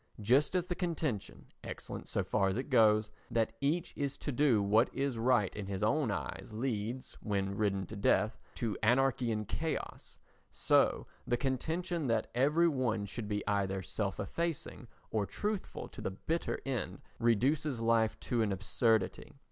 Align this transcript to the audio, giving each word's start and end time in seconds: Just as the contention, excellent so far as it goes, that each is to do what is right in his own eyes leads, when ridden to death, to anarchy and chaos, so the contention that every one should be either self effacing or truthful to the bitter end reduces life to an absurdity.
Just 0.21 0.55
as 0.55 0.65
the 0.65 0.73
contention, 0.73 1.45
excellent 1.63 2.07
so 2.07 2.23
far 2.23 2.47
as 2.47 2.57
it 2.57 2.71
goes, 2.71 3.11
that 3.29 3.53
each 3.61 3.93
is 3.95 4.17
to 4.17 4.31
do 4.31 4.59
what 4.63 4.89
is 4.95 5.15
right 5.19 5.55
in 5.55 5.67
his 5.67 5.83
own 5.83 6.09
eyes 6.09 6.49
leads, 6.51 7.13
when 7.21 7.55
ridden 7.55 7.85
to 7.85 7.95
death, 7.95 8.35
to 8.55 8.75
anarchy 8.81 9.31
and 9.31 9.47
chaos, 9.47 10.17
so 10.49 11.05
the 11.27 11.37
contention 11.37 12.07
that 12.07 12.31
every 12.33 12.67
one 12.67 13.05
should 13.05 13.27
be 13.27 13.45
either 13.47 13.83
self 13.83 14.19
effacing 14.19 14.87
or 15.11 15.27
truthful 15.27 15.87
to 15.89 16.01
the 16.01 16.09
bitter 16.09 16.59
end 16.65 16.99
reduces 17.19 17.79
life 17.79 18.19
to 18.21 18.41
an 18.41 18.51
absurdity. 18.51 19.31